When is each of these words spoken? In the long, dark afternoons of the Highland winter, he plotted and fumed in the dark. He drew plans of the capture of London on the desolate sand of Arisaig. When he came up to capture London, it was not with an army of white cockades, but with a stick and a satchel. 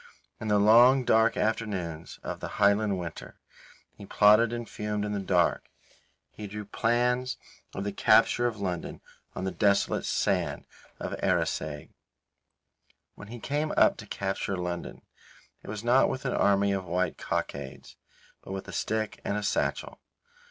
In 0.39 0.47
the 0.47 0.57
long, 0.57 1.05
dark 1.05 1.37
afternoons 1.37 2.19
of 2.23 2.39
the 2.39 2.57
Highland 2.57 2.97
winter, 2.97 3.37
he 3.93 4.07
plotted 4.07 4.51
and 4.51 4.67
fumed 4.67 5.05
in 5.05 5.11
the 5.11 5.19
dark. 5.19 5.69
He 6.31 6.47
drew 6.47 6.65
plans 6.65 7.37
of 7.75 7.83
the 7.83 7.91
capture 7.91 8.47
of 8.47 8.59
London 8.59 9.01
on 9.35 9.43
the 9.43 9.51
desolate 9.51 10.05
sand 10.05 10.65
of 10.99 11.11
Arisaig. 11.21 11.93
When 13.13 13.27
he 13.27 13.39
came 13.39 13.71
up 13.77 13.95
to 13.97 14.07
capture 14.07 14.57
London, 14.57 15.03
it 15.61 15.67
was 15.69 15.83
not 15.83 16.09
with 16.09 16.25
an 16.25 16.33
army 16.33 16.71
of 16.71 16.85
white 16.85 17.19
cockades, 17.19 17.95
but 18.41 18.53
with 18.53 18.67
a 18.67 18.73
stick 18.73 19.21
and 19.23 19.37
a 19.37 19.43
satchel. 19.43 19.99